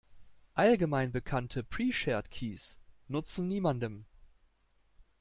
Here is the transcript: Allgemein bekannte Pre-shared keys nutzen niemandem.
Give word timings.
Allgemein 0.55 1.11
bekannte 1.11 1.61
Pre-shared 1.61 2.31
keys 2.31 2.79
nutzen 3.07 3.47
niemandem. 3.47 4.07